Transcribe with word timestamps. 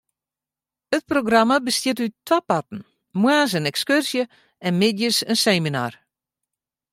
It 0.95 1.03
programma 1.11 1.55
bestiet 1.67 2.01
út 2.05 2.13
twa 2.27 2.39
parten: 2.49 2.79
moarns 3.21 3.53
in 3.57 3.69
ekskurzje 3.71 4.23
en 4.67 4.73
middeis 4.81 5.17
in 5.31 5.37
seminar. 5.45 5.93